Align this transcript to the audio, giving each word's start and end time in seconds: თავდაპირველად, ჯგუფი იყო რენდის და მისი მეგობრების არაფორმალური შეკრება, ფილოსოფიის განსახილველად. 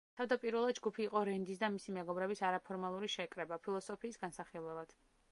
თავდაპირველად, 0.19 0.75
ჯგუფი 0.77 1.03
იყო 1.09 1.19
რენდის 1.27 1.59
და 1.63 1.67
მისი 1.75 1.93
მეგობრების 1.97 2.41
არაფორმალური 2.47 3.09
შეკრება, 3.17 3.59
ფილოსოფიის 3.67 4.17
განსახილველად. 4.23 4.97